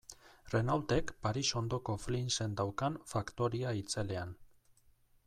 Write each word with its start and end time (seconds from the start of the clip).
Renaultek 0.53 1.11
Paris 1.27 1.51
ondoko 1.61 1.97
Flinsen 2.05 2.57
daukan 2.63 2.97
faktoria 3.13 3.75
itzelean. 3.83 4.35